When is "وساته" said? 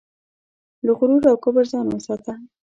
1.89-2.33